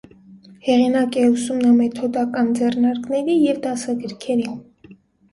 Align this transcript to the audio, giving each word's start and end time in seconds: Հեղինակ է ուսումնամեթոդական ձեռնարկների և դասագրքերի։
Հեղինակ 0.67 1.17
է 1.23 1.25
ուսումնամեթոդական 1.33 2.49
ձեռնարկների 2.59 3.35
և 3.41 3.59
դասագրքերի։ 3.67 4.47